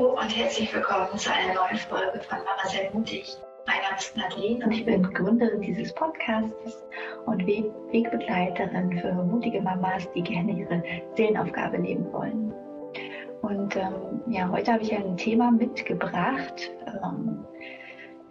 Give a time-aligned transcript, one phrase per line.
[0.00, 3.36] Hallo und herzlich willkommen zu einer neuen Folge von Mama sehr mutig.
[3.66, 6.82] Mein Name ist Nadine und ich bin Gründerin dieses Podcasts
[7.26, 10.82] und Wegbegleiterin für mutige Mamas, die gerne ihre
[11.16, 12.50] Seelenaufgabe leben wollen.
[13.42, 16.72] Und ähm, ja, heute habe ich ein Thema mitgebracht,
[17.04, 17.44] ähm,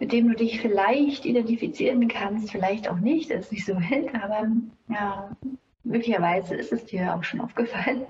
[0.00, 4.12] mit dem du dich vielleicht identifizieren kannst, vielleicht auch nicht, das ist nicht so wild,
[4.20, 4.48] aber
[4.88, 5.36] ja,
[5.84, 8.06] möglicherweise ist es dir auch schon aufgefallen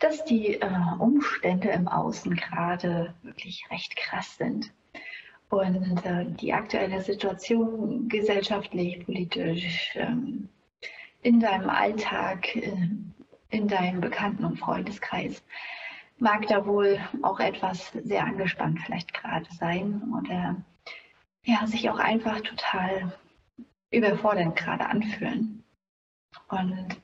[0.00, 0.68] dass die äh,
[0.98, 4.72] Umstände im Außen gerade wirklich recht krass sind.
[5.50, 10.48] Und äh, die aktuelle Situation gesellschaftlich, politisch, ähm,
[11.22, 12.72] in deinem Alltag, äh,
[13.50, 15.42] in deinem Bekannten- und Freundeskreis
[16.18, 20.56] mag da wohl auch etwas sehr angespannt vielleicht gerade sein oder
[21.44, 23.12] ja, sich auch einfach total
[23.90, 25.64] überfordernd gerade anfühlen.
[26.48, 27.00] Und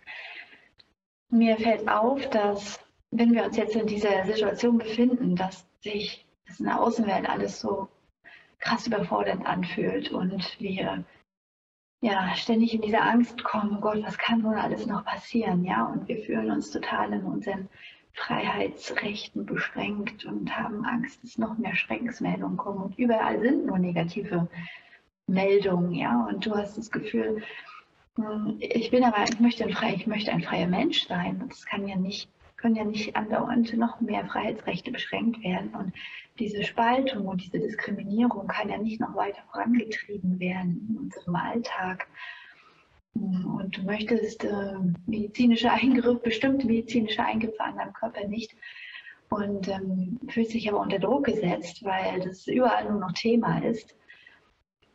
[1.30, 2.78] mir fällt auf, dass
[3.18, 7.60] wenn wir uns jetzt in dieser Situation befinden, dass sich das in der Außenwelt alles
[7.60, 7.88] so
[8.58, 11.04] krass überfordernd anfühlt und wir
[12.02, 15.84] ja ständig in diese Angst kommen, oh Gott, was kann wohl alles noch passieren, ja,
[15.86, 17.68] und wir fühlen uns total in unseren
[18.12, 24.48] Freiheitsrechten beschränkt und haben Angst, dass noch mehr Schreckensmeldungen kommen und überall sind nur negative
[25.26, 27.42] Meldungen, ja, und du hast das Gefühl,
[28.16, 31.40] hm, ich bin aber, ich möchte ein, frei, ich möchte ein freier Mensch sein.
[31.42, 32.30] Und das kann ja nicht
[32.66, 35.72] können ja nicht andauernd noch mehr Freiheitsrechte beschränkt werden.
[35.72, 35.92] Und
[36.40, 42.08] diese Spaltung und diese Diskriminierung kann ja nicht noch weiter vorangetrieben werden in unserem Alltag.
[43.14, 44.74] Und du möchtest äh,
[45.06, 48.52] medizinische Eingriffe, bestimmte medizinische Eingriffe an deinem Körper nicht
[49.30, 53.94] und ähm, fühlst dich aber unter Druck gesetzt, weil das überall nur noch Thema ist,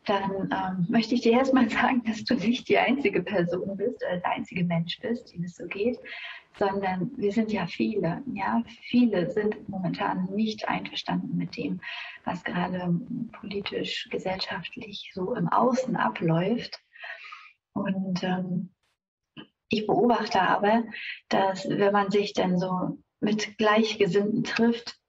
[0.05, 4.17] dann ähm, möchte ich dir erstmal sagen, dass du nicht die einzige Person bist oder
[4.17, 5.97] der einzige Mensch bist, dem es so geht,
[6.57, 8.23] sondern wir sind ja viele.
[8.33, 11.81] Ja, viele sind momentan nicht einverstanden mit dem,
[12.26, 12.93] was gerade
[13.31, 16.80] politisch, gesellschaftlich so im Außen abläuft.
[17.73, 18.73] Und ähm,
[19.70, 20.83] ich beobachte aber,
[21.30, 24.99] dass wenn man sich dann so mit Gleichgesinnten trifft,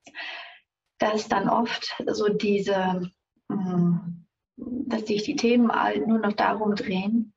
[0.99, 3.11] dass dann oft so diese,
[3.51, 5.71] hm, dass sich die Themen
[6.07, 7.32] nur noch darum drehen,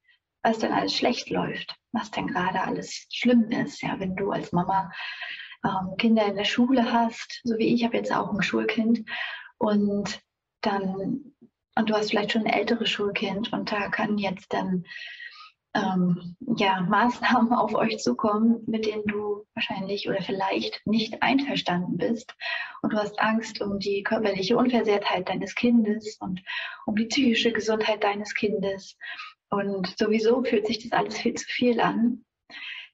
[0.45, 3.81] was denn alles schlecht läuft, was denn gerade alles schlimm ist.
[3.81, 4.91] Ja, wenn du als Mama
[5.65, 9.09] ähm, Kinder in der Schule hast, so wie ich habe jetzt auch ein Schulkind
[9.57, 10.21] und
[10.61, 11.33] dann
[11.77, 14.85] und du hast vielleicht schon ein älteres Schulkind und da kann jetzt dann
[15.73, 22.33] ähm, ja, Maßnahmen auf euch zukommen, mit denen du wahrscheinlich oder vielleicht nicht einverstanden bist.
[22.81, 26.41] Und du hast Angst um die körperliche Unversehrtheit deines Kindes und
[26.85, 28.95] um die psychische Gesundheit deines Kindes
[29.49, 32.25] und sowieso fühlt sich das alles viel zu viel an,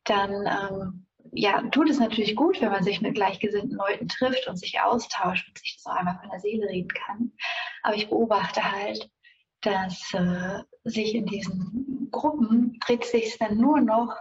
[0.03, 4.57] dann ähm, ja, tut es natürlich gut, wenn man sich mit gleichgesinnten Leuten trifft und
[4.57, 7.31] sich austauscht und sich das auch einmal von der Seele reden kann.
[7.83, 9.09] Aber ich beobachte halt,
[9.61, 14.15] dass äh, sich in diesen Gruppen dreht sich dann nur noch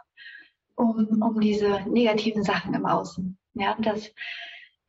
[0.76, 3.38] um, um diese negativen Sachen im Außen.
[3.54, 4.12] Ja, dass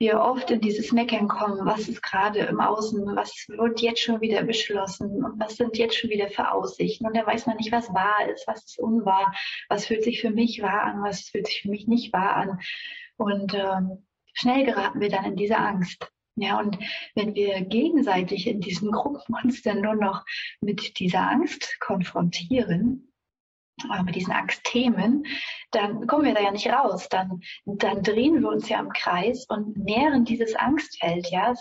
[0.01, 4.19] wir oft in dieses Meckern kommen, was ist gerade im Außen, was wird jetzt schon
[4.19, 7.05] wieder beschlossen und was sind jetzt schon wieder für Aussichten.
[7.05, 9.31] Und dann weiß man nicht, was wahr ist, was ist unwahr,
[9.69, 12.59] was fühlt sich für mich wahr an, was fühlt sich für mich nicht wahr an.
[13.17, 16.11] Und ähm, schnell geraten wir dann in diese Angst.
[16.35, 16.79] Ja, und
[17.13, 20.25] wenn wir gegenseitig in diesen Gruppen uns dann nur noch
[20.61, 23.10] mit dieser Angst konfrontieren,
[24.05, 25.25] mit diesen Angstthemen,
[25.71, 27.07] dann kommen wir da ja nicht raus.
[27.09, 31.27] Dann, dann drehen wir uns ja im Kreis und nähren dieses Angstfeld.
[31.31, 31.53] Ja?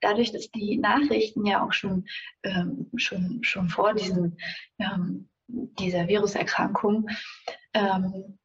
[0.00, 2.06] Dadurch, dass die Nachrichten ja auch schon,
[2.42, 4.36] ähm, schon, schon vor diesen,
[4.78, 7.08] ähm, dieser Viruserkrankung,
[7.74, 8.38] ähm,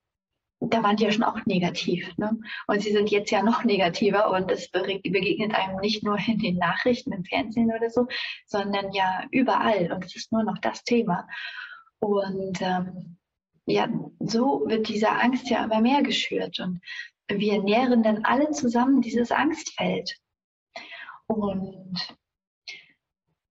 [0.59, 2.17] da waren die ja schon auch negativ.
[2.17, 2.37] Ne?
[2.67, 6.57] Und sie sind jetzt ja noch negativer und es begegnet einem nicht nur in den
[6.57, 8.07] Nachrichten, im Fernsehen oder so,
[8.45, 9.91] sondern ja überall.
[9.91, 11.27] Und es ist nur noch das Thema.
[11.99, 13.17] Und ähm,
[13.65, 13.89] ja,
[14.19, 16.81] so wird diese Angst ja immer mehr geschürt und
[17.29, 20.15] wir nähren dann alle zusammen dieses Angstfeld.
[21.27, 22.15] Und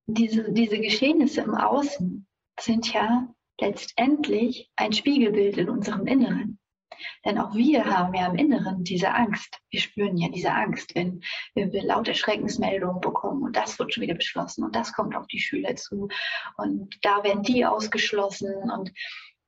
[0.06, 2.26] diese, diese Geschehnisse im Außen
[2.58, 3.28] sind ja
[3.60, 6.58] letztendlich ein Spiegelbild in unserem Inneren.
[7.26, 9.58] Denn auch wir haben ja im Inneren diese Angst.
[9.70, 11.23] Wir spüren ja diese Angst, wenn,
[11.56, 15.26] wenn wir lauter Schreckensmeldungen bekommen und das wird schon wieder beschlossen und das kommt auf
[15.26, 16.08] die Schüler zu
[16.56, 18.93] und da werden die ausgeschlossen und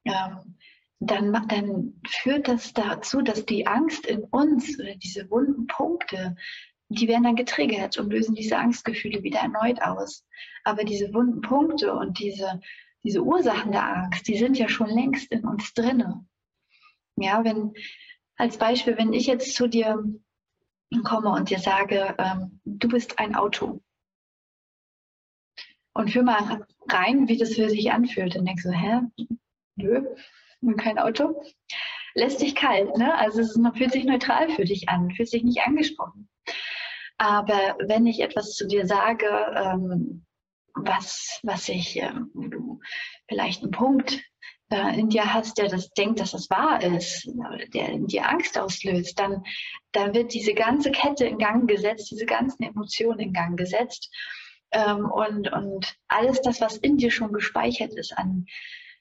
[0.05, 0.57] ähm,
[0.99, 6.35] dann, dann führt das dazu, dass die Angst in uns oder diese wunden Punkte,
[6.89, 10.27] die werden dann getriggert und lösen diese Angstgefühle wieder erneut aus.
[10.65, 12.61] Aber diese wunden Punkte und diese,
[13.05, 16.27] diese Ursachen der Angst, die sind ja schon längst in uns drinne.
[17.21, 17.73] Ja, wenn,
[18.37, 20.03] als Beispiel, wenn ich jetzt zu dir
[21.05, 23.81] komme und dir sage, ähm, du bist ein Auto.
[25.93, 28.37] Und führ mal rein, wie das für sich anfühlt.
[28.37, 29.01] Und denkst so, hä?
[29.77, 30.05] Nö,
[30.77, 31.43] kein Auto.
[32.15, 33.15] Lässt dich kalt, ne?
[33.17, 36.29] Also es fühlt sich neutral für dich an, fühlt sich nicht angesprochen.
[37.19, 40.25] Aber wenn ich etwas zu dir sage, ähm,
[40.75, 42.81] was, was ich, ähm, du
[43.29, 44.23] vielleicht einen Punkt
[44.71, 47.29] äh, in dir hast, der das denkt, dass das wahr ist,
[47.75, 49.45] der in dir Angst auslöst, dann,
[49.93, 54.11] dann wird diese ganze Kette in Gang gesetzt, diese ganzen Emotionen in Gang gesetzt.
[54.71, 58.47] Ähm, und, und alles das, was in dir schon gespeichert ist an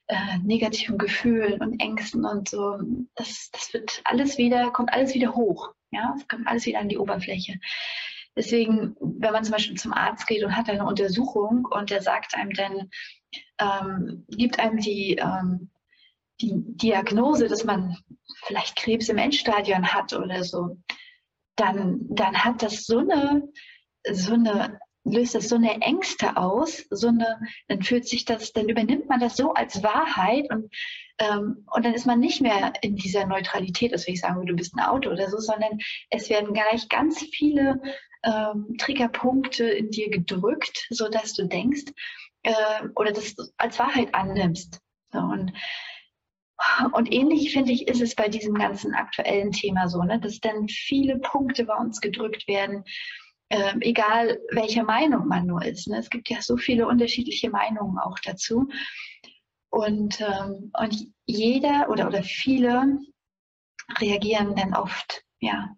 [0.08, 2.80] äh, negativen Gefühlen und Ängsten und so,
[3.16, 5.74] das, das wird alles wieder, kommt alles wieder hoch.
[5.92, 7.60] Ja, es kommt alles wieder an die Oberfläche.
[8.36, 12.36] Deswegen, wenn man zum Beispiel zum Arzt geht und hat eine Untersuchung und der sagt
[12.36, 12.90] einem dann,
[13.60, 15.70] ähm, gibt einem die, ähm,
[16.42, 17.98] die Diagnose, dass man
[18.46, 20.78] vielleicht Krebs im Endstadion hat oder so,
[21.56, 23.44] dann, dann hat das so eine,
[24.12, 28.70] so eine, löst das so eine Ängste aus, so eine, dann fühlt sich das, dann
[28.70, 30.72] übernimmt man das so als Wahrheit und,
[31.20, 34.56] ähm, und dann ist man nicht mehr in dieser Neutralität, als wenn ich sagen du
[34.56, 35.80] bist ein Auto oder so, sondern
[36.10, 37.82] es werden gleich ganz viele
[38.24, 41.86] ähm, Triggerpunkte in dir gedrückt, sodass du denkst
[42.48, 44.80] äh, oder das als Wahrheit annimmst.
[45.12, 45.52] So, und,
[46.94, 50.70] und ähnlich finde ich, ist es bei diesem ganzen aktuellen Thema so, ne, dass dann
[50.70, 52.84] viele Punkte bei uns gedrückt werden,
[53.50, 55.88] äh, egal welcher Meinung man nur ist.
[55.88, 55.98] Ne?
[55.98, 58.70] Es gibt ja so viele unterschiedliche Meinungen auch dazu.
[59.70, 62.98] Und, ähm, und jeder oder, oder viele
[64.00, 65.76] reagieren dann oft ja,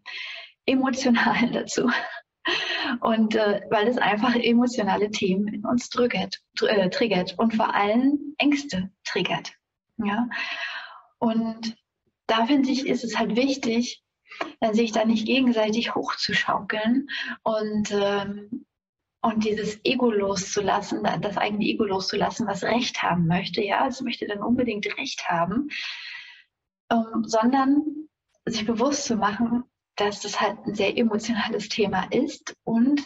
[0.66, 1.90] emotional dazu.
[3.02, 8.36] Und äh, weil es einfach emotionale Themen in uns triggert, äh, triggert und vor allem
[8.38, 9.54] Ängste triggert.
[9.98, 10.28] Ja?
[11.20, 11.76] Und
[12.28, 14.04] da finde ich, ist es halt wichtig,
[14.60, 17.08] dann sich da nicht gegenseitig hochzuschaukeln
[17.44, 18.66] und, ähm,
[19.22, 23.62] und dieses Ego loszulassen, das eigene Ego loszulassen, was Recht haben möchte.
[23.62, 25.70] Ja, es möchte dann unbedingt Recht haben,
[26.92, 27.84] ähm, sondern
[28.46, 29.64] sich bewusst zu machen,
[30.00, 33.02] dass das halt ein sehr emotionales Thema ist und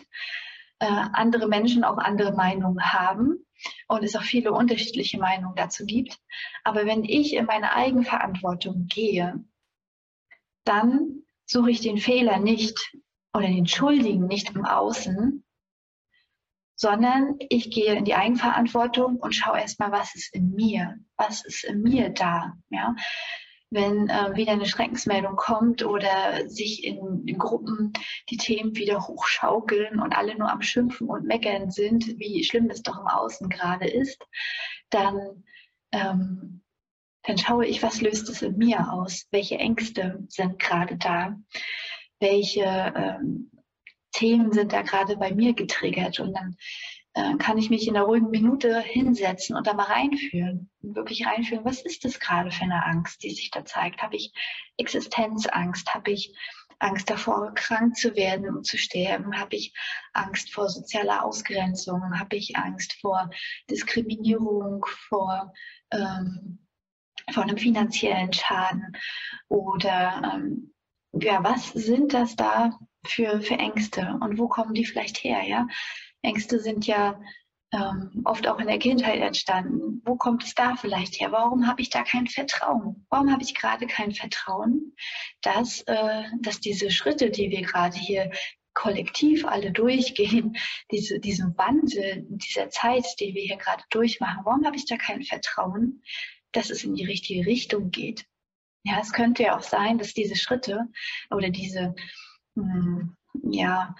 [0.79, 3.45] äh, andere Menschen auch andere Meinungen haben
[3.87, 6.19] und es auch viele unterschiedliche Meinungen dazu gibt.
[6.63, 9.43] Aber wenn ich in meine Eigenverantwortung gehe,
[10.65, 12.95] dann suche ich den Fehler nicht
[13.33, 15.43] oder den Schuldigen nicht im Außen,
[16.75, 21.63] sondern ich gehe in die Eigenverantwortung und schaue erstmal, was ist in mir, was ist
[21.63, 22.53] in mir da.
[22.69, 22.95] Ja?
[23.73, 27.93] Wenn äh, wieder eine Schreckensmeldung kommt oder sich in, in, Gruppen
[28.29, 32.83] die Themen wieder hochschaukeln und alle nur am Schimpfen und Meckern sind, wie schlimm es
[32.83, 34.23] doch im Außen gerade ist,
[34.89, 35.43] dann,
[35.91, 36.61] ähm,
[37.23, 39.27] dann schaue ich, was löst es in mir aus?
[39.31, 41.35] Welche Ängste sind gerade da?
[42.19, 42.63] Welche
[42.95, 43.51] ähm,
[44.11, 46.19] Themen sind da gerade bei mir getriggert?
[46.19, 46.55] Und dann
[47.13, 50.71] kann ich mich in einer ruhigen Minute hinsetzen und da mal reinfühlen.
[50.81, 54.01] Wirklich reinfühlen, was ist das gerade für eine Angst, die sich da zeigt?
[54.01, 54.33] Habe ich
[54.77, 55.93] Existenzangst?
[55.93, 56.35] Habe ich
[56.79, 59.39] Angst davor, krank zu werden und zu sterben?
[59.39, 59.73] Habe ich
[60.13, 62.19] Angst vor sozialer Ausgrenzung?
[62.19, 63.29] Habe ich Angst vor
[63.69, 65.53] Diskriminierung, vor,
[65.91, 66.67] ähm,
[67.31, 68.97] vor einem finanziellen Schaden?
[69.47, 70.73] Oder ähm,
[71.13, 75.43] ja, was sind das da für, für Ängste und wo kommen die vielleicht her?
[75.43, 75.67] Ja?
[76.23, 77.21] Ängste sind ja
[77.73, 80.01] ähm, oft auch in der Kindheit entstanden.
[80.05, 81.31] Wo kommt es da vielleicht her?
[81.31, 83.05] Warum habe ich da kein Vertrauen?
[83.09, 84.95] Warum habe ich gerade kein Vertrauen,
[85.41, 88.31] dass, äh, dass diese Schritte, die wir gerade hier
[88.73, 90.55] kollektiv alle durchgehen,
[90.91, 95.23] diese, diesen Wandel dieser Zeit, die wir hier gerade durchmachen, warum habe ich da kein
[95.23, 96.03] Vertrauen,
[96.51, 98.25] dass es in die richtige Richtung geht?
[98.83, 100.87] Ja, es könnte ja auch sein, dass diese Schritte
[101.31, 101.95] oder diese,
[102.55, 103.17] mh, hm,
[103.51, 103.95] ja,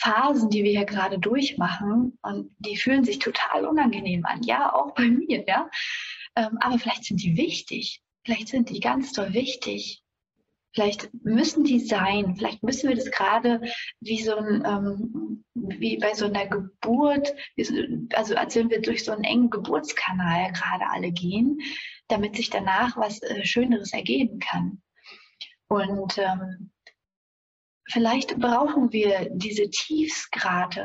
[0.00, 4.42] Phasen, die wir hier gerade durchmachen, und die fühlen sich total unangenehm an.
[4.42, 5.68] Ja, auch bei mir, ja.
[6.36, 8.02] Ähm, aber vielleicht sind die wichtig.
[8.24, 10.02] Vielleicht sind die ganz toll wichtig.
[10.72, 12.36] Vielleicht müssen die sein.
[12.36, 13.60] Vielleicht müssen wir das gerade
[14.00, 17.34] wie so ein, ähm, wie bei so einer Geburt,
[18.14, 21.58] also als wenn wir durch so einen engen Geburtskanal gerade alle gehen,
[22.08, 24.80] damit sich danach was äh, Schöneres ergeben kann.
[25.68, 26.70] Und ähm,
[27.90, 30.84] Vielleicht brauchen wir diese Tiefsgrade,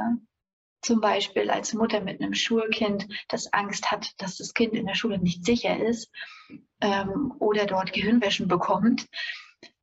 [0.82, 4.96] zum Beispiel als Mutter mit einem Schulkind, das Angst hat, dass das Kind in der
[4.96, 6.12] Schule nicht sicher ist
[6.82, 9.08] ähm, oder dort Gehirnwäschen bekommt.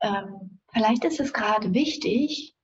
[0.01, 2.57] Ähm, vielleicht ist es gerade wichtig,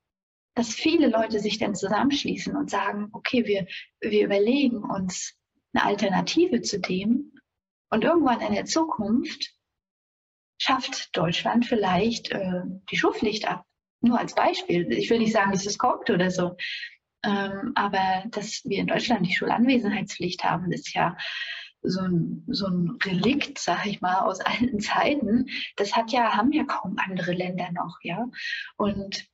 [0.57, 3.67] dass viele Leute sich dann zusammenschließen und sagen, okay, wir,
[4.00, 5.37] wir überlegen uns
[5.73, 7.33] eine Alternative zu dem
[7.91, 9.55] und irgendwann in der Zukunft
[10.61, 13.68] schafft Deutschland vielleicht äh, die Schulpflicht ab
[14.00, 14.90] Nur als Beispiel.
[14.93, 16.57] Ich will nicht sagen, dass es kommt oder so.
[17.25, 21.17] Ähm, aber dass wir in Deutschland die Schulanwesenheitspflicht haben, ist ja
[21.83, 25.47] so ein, so ein Relikt, sag ich mal, aus alten Zeiten.
[25.76, 28.26] Das hat ja, haben ja kaum andere Länder noch, ja.
[28.76, 29.26] Und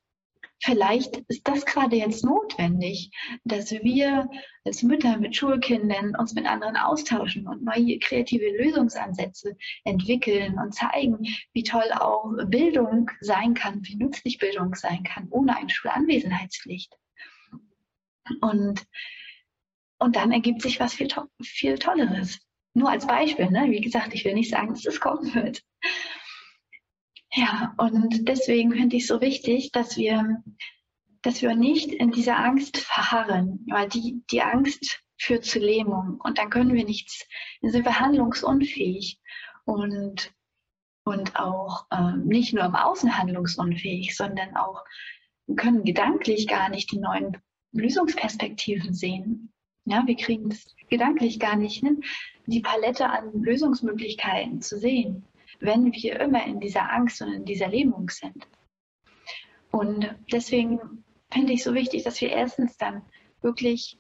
[0.63, 3.11] vielleicht ist das gerade jetzt notwendig,
[3.45, 4.29] dass wir
[4.65, 11.27] als Mütter mit Schulkindern uns mit anderen austauschen und neue kreative Lösungsansätze entwickeln und zeigen,
[11.53, 16.95] wie toll auch Bildung sein kann, wie nützlich Bildung sein kann, ohne eine Schulanwesenheitspflicht.
[18.41, 18.87] Und,
[19.99, 21.09] und dann ergibt sich was viel,
[21.43, 22.41] viel Tolleres.
[22.73, 23.67] Nur als Beispiel, ne?
[23.71, 25.63] wie gesagt, ich will nicht sagen, dass es kommen wird.
[27.37, 30.41] Ja, und deswegen finde ich es so wichtig, dass wir,
[31.23, 36.39] dass wir nicht in dieser Angst verharren, weil die, die Angst führt zu Lähmung und
[36.39, 37.27] dann können wir nichts,
[37.61, 39.19] dann sind wir handlungsunfähig
[39.65, 40.33] und,
[41.05, 44.85] und auch ähm, nicht nur im Außen handlungsunfähig, sondern auch
[45.57, 47.37] können gedanklich gar nicht die neuen
[47.73, 49.53] Lösungsperspektiven sehen.
[49.87, 52.05] Ja, wir kriegen es gedanklich gar nicht hin,
[52.47, 55.25] die Palette an Lösungsmöglichkeiten zu sehen
[55.65, 58.47] wenn wir immer in dieser Angst und in dieser Lähmung sind.
[59.73, 63.03] Und deswegen finde ich so wichtig, dass wir erstens dann
[63.41, 63.99] wirklich,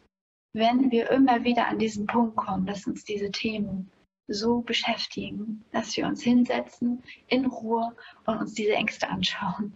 [0.53, 3.91] wenn wir immer wieder an diesen Punkt kommen, dass uns diese Themen
[4.29, 9.75] so beschäftigen, dass wir uns hinsetzen in Ruhe und uns diese Ängste anschauen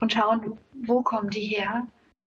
[0.00, 1.86] und schauen, wo kommen die her?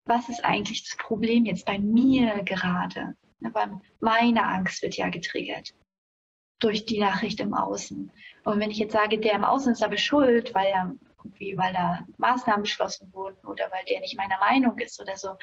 [0.06, 3.16] Was ist eigentlich das Problem jetzt bei mir gerade?
[3.40, 5.72] Weil meine Angst wird ja getriggert
[6.66, 8.10] durch die Nachricht im Außen.
[8.44, 11.72] Und wenn ich jetzt sage, der im Außen ist aber schuld, weil er irgendwie, weil
[11.72, 15.36] da Maßnahmen beschlossen wurden oder weil der nicht meiner Meinung ist oder so,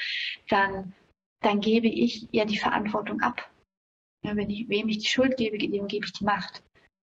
[0.50, 0.94] dann,
[1.42, 3.50] dann gebe ich ja die Verantwortung ab.
[4.26, 6.62] Ja, wenn ich wem ich die Schuld gebe, dem gebe ich die Macht.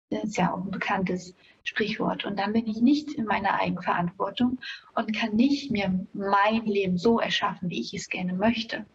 [0.10, 2.26] Das ist ja auch ein bekanntes Sprichwort.
[2.26, 4.60] Und dann bin ich nicht in meiner Eigenverantwortung
[4.96, 8.86] und kann nicht mir mein Leben so erschaffen, wie ich es gerne möchte.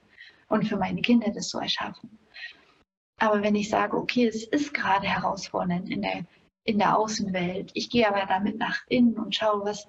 [0.49, 2.19] Und für meine Kinder das so erschaffen.
[3.25, 6.26] Aber wenn ich sage, okay, es ist gerade herausfordernd in der,
[6.64, 9.88] in der Außenwelt, ich gehe aber damit nach innen und schaue, was,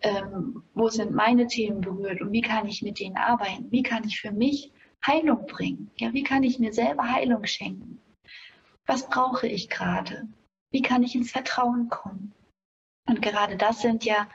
[0.00, 3.70] ähm, wo sind meine Themen berührt und wie kann ich mit denen arbeiten?
[3.70, 4.72] Wie kann ich für mich
[5.06, 5.92] Heilung bringen?
[5.96, 8.00] Ja, wie kann ich mir selber Heilung schenken?
[8.84, 10.26] Was brauche ich gerade?
[10.72, 12.32] Wie kann ich ins Vertrauen kommen?
[13.06, 14.28] Und gerade das sind ja,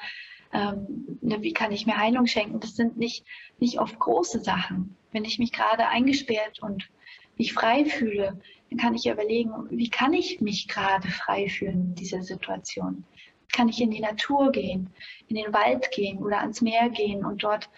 [0.53, 2.61] ähm, ne, wie kann ich mir Heilung schenken?
[2.61, 3.25] Das sind nicht,
[3.59, 4.95] nicht oft große Sachen.
[5.11, 6.89] Wenn ich mich gerade eingesperrt und
[7.37, 8.39] mich frei fühle,
[8.69, 13.05] dann kann ich überlegen, wie kann ich mich gerade frei fühlen in dieser Situation?
[13.51, 14.89] Kann ich in die Natur gehen,
[15.27, 17.69] in den Wald gehen oder ans Meer gehen und dort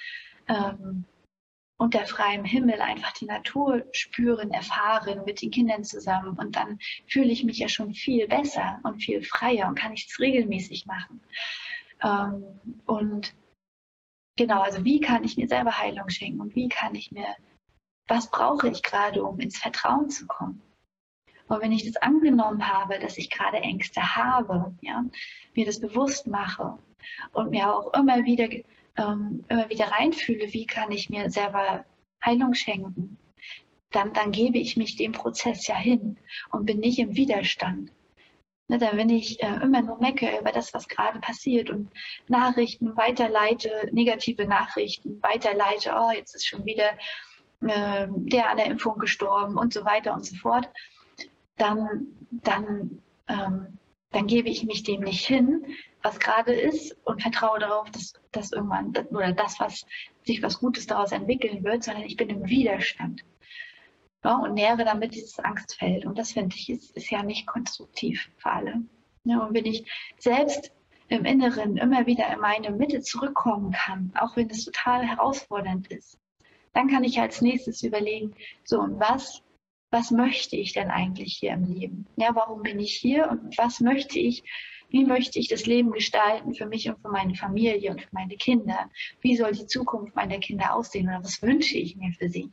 [0.48, 1.06] ähm,
[1.80, 7.32] unter freiem Himmel einfach die Natur spüren, erfahren mit den Kindern zusammen und dann fühle
[7.32, 11.22] ich mich ja schon viel besser und viel freier und kann ich es regelmäßig machen.
[12.04, 12.44] Ähm,
[12.86, 13.34] und
[14.36, 17.28] genau, also wie kann ich mir selber Heilung schenken und wie kann ich mir
[18.10, 20.62] was brauche ich gerade, um ins Vertrauen zu kommen?
[21.48, 25.04] Und wenn ich das angenommen habe, dass ich gerade Ängste habe, ja,
[25.56, 26.78] mir das bewusst mache
[27.34, 28.50] und mir auch immer wieder,
[28.98, 31.86] ähm, immer wieder reinfühle, wie kann ich mir selber
[32.24, 33.18] Heilung schenken,
[33.92, 36.18] dann, dann gebe ich mich dem Prozess ja hin
[36.52, 37.92] und bin nicht im Widerstand.
[38.68, 41.90] Ne, dann, wenn ich äh, immer nur mecke über das, was gerade passiert und
[42.28, 46.92] Nachrichten weiterleite, negative Nachrichten weiterleite, oh, jetzt ist schon wieder
[47.62, 50.70] äh, der an der Impfung gestorben und so weiter und so fort,
[51.58, 53.78] dann, dann, ähm,
[54.12, 55.66] dann gebe ich mich dem nicht hin,
[56.02, 59.86] was gerade ist und vertraue darauf, dass, dass irgendwann oder das, was
[60.24, 63.24] sich was Gutes daraus entwickeln wird, sondern ich bin im Widerstand.
[64.24, 66.06] Ja, und nähere damit dieses Angstfeld.
[66.06, 68.82] Und das finde ich ist, ist ja nicht konstruktiv für alle.
[69.24, 70.74] Ja, und wenn ich selbst
[71.08, 76.18] im Inneren immer wieder in meine Mitte zurückkommen kann, auch wenn es total herausfordernd ist,
[76.74, 78.34] dann kann ich als nächstes überlegen,
[78.64, 79.44] so und was,
[79.92, 82.08] was möchte ich denn eigentlich hier im Leben?
[82.16, 84.44] Ja, warum bin ich hier und was möchte ich,
[84.90, 88.36] wie möchte ich das Leben gestalten für mich und für meine Familie und für meine
[88.38, 88.90] Kinder?
[89.22, 92.52] Wie soll die Zukunft meiner Kinder aussehen oder was wünsche ich mir für sie?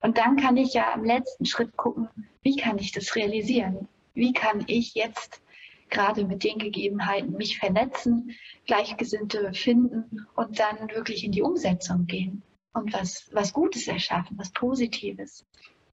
[0.00, 2.08] Und dann kann ich ja im letzten Schritt gucken,
[2.42, 3.88] wie kann ich das realisieren?
[4.14, 5.42] Wie kann ich jetzt
[5.90, 8.36] gerade mit den Gegebenheiten mich vernetzen,
[8.66, 12.42] Gleichgesinnte finden und dann wirklich in die Umsetzung gehen?
[12.76, 15.44] Und was, was Gutes erschaffen, was Positives.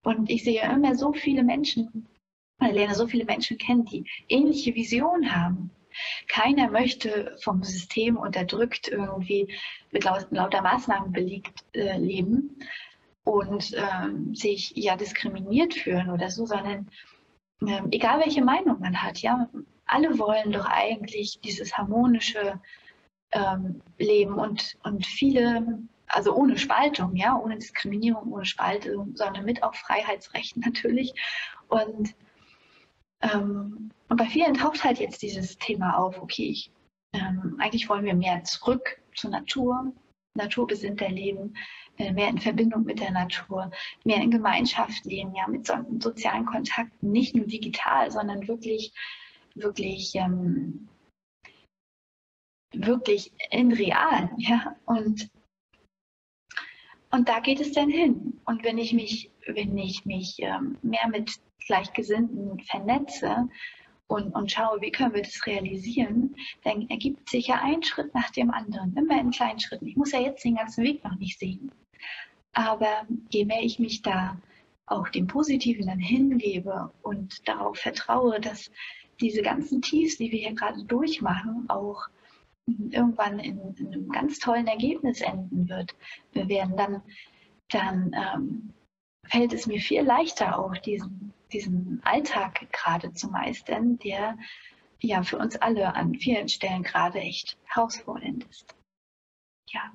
[0.04, 2.08] Und ich sehe immer so viele Menschen,
[2.60, 5.72] oder lerne so viele Menschen kennen, die ähnliche Visionen haben.
[6.28, 9.54] Keiner möchte vom System unterdrückt irgendwie
[9.92, 12.58] mit lauter Maßnahmen belegt äh, leben
[13.24, 16.90] und ähm, sich ja diskriminiert fühlen oder so, sondern
[17.62, 19.50] ähm, egal welche Meinung man hat, ja,
[19.86, 22.60] alle wollen doch eigentlich dieses harmonische
[23.32, 25.80] ähm, leben und, und viele,
[26.13, 31.13] also ohne Spaltung, ja, ohne Diskriminierung, ohne Spaltung, sondern mit auch Freiheitsrechten natürlich.
[31.67, 32.15] Und,
[33.22, 36.72] ähm, und bei vielen taucht halt jetzt dieses Thema auf, okay, ich,
[37.13, 39.91] ähm, eigentlich wollen wir mehr zurück zur Natur,
[40.36, 41.55] naturbesinnter leben,
[41.98, 43.72] äh, mehr in Verbindung mit der Natur,
[44.03, 48.93] mehr in Gemeinschaft leben, ja, mit so, sozialen Kontakten, nicht nur digital, sondern wirklich,
[49.55, 50.88] wirklich, ähm,
[52.72, 55.29] wirklich in real, ja, und
[57.13, 58.39] und da geht es dann hin.
[58.46, 61.32] Und wenn ich mich, wenn ich mich ähm, mehr mit
[61.65, 63.48] Gleichgesinnten vernetze,
[64.08, 68.29] und, und schaue, wie können wir das realisieren, dann ergibt sich ja ein Schritt nach
[68.32, 69.88] dem anderen, immer in kleinen Schritten.
[69.88, 71.72] Ich muss ja jetzt den ganzen Weg noch nicht sehen.
[72.53, 74.38] Aber je mehr ich mich da
[74.86, 78.70] auch dem Positiven dann hingebe und darauf vertraue, dass
[79.20, 82.08] diese ganzen Tiefs, die wir hier gerade durchmachen, auch
[82.65, 85.96] irgendwann in, in einem ganz tollen Ergebnis enden wird,
[86.32, 87.01] wir werden dann,
[87.70, 88.74] dann ähm,
[89.25, 94.38] fällt es mir viel leichter, auch diesen diesen Alltag gerade zu meistern, der
[95.00, 98.75] ja für uns alle an vielen Stellen gerade echt herausfordernd ist.
[99.70, 99.91] Ja.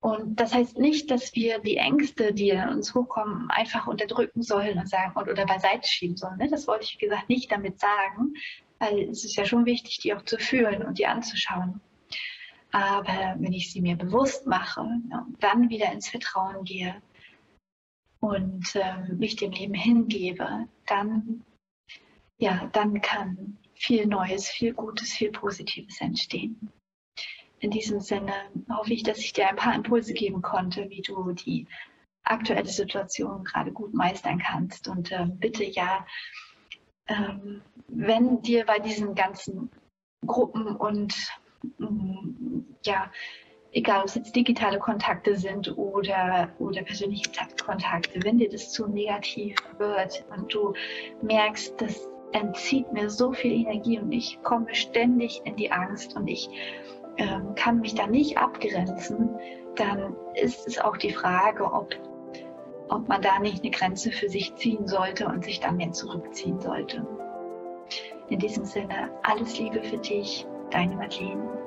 [0.00, 4.78] Und das heißt nicht, dass wir die Ängste, die in uns hochkommen, einfach unterdrücken sollen
[4.78, 6.38] und sagen und, oder beiseite schieben sollen.
[6.38, 6.48] Ne?
[6.48, 8.34] Das wollte ich, wie gesagt, nicht damit sagen,
[8.78, 11.80] weil es ist ja schon wichtig, die auch zu fühlen und die anzuschauen.
[12.70, 17.00] Aber wenn ich sie mir bewusst mache und dann wieder ins Vertrauen gehe,
[18.20, 21.44] und äh, mich dem Leben hingebe, dann,
[22.38, 26.72] ja, dann kann viel Neues, viel Gutes, viel Positives entstehen.
[27.60, 28.32] In diesem Sinne
[28.70, 31.66] hoffe ich, dass ich dir ein paar Impulse geben konnte, wie du die
[32.22, 34.88] aktuelle Situation gerade gut meistern kannst.
[34.88, 36.06] Und äh, bitte ja,
[37.08, 39.70] ähm, wenn dir bei diesen ganzen
[40.26, 41.14] Gruppen und
[41.78, 43.10] mm, ja,
[43.72, 47.30] egal ob es jetzt digitale Kontakte sind oder, oder persönliche
[47.64, 50.74] Kontakte, wenn dir das zu negativ wird und du
[51.22, 56.28] merkst, das entzieht mir so viel Energie und ich komme ständig in die Angst und
[56.28, 56.48] ich
[57.16, 59.30] ähm, kann mich da nicht abgrenzen,
[59.76, 61.94] dann ist es auch die Frage, ob,
[62.88, 66.60] ob man da nicht eine Grenze für sich ziehen sollte und sich dann mehr zurückziehen
[66.60, 67.06] sollte.
[68.28, 71.58] In diesem Sinne, alles Liebe für dich, deine Madeleine.